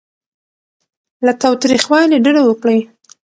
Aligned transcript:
له 1.25 1.31
تاوتریخوالي 1.41 2.17
ډډه 2.23 2.41
وکړئ. 2.45 2.79